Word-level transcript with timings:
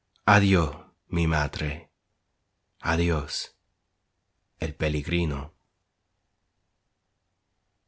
Adios, 0.25 0.75
mi 1.09 1.27
madre! 1.27 1.91
adios 2.79 3.55
El 4.59 4.73
Peligrino. 4.73 5.53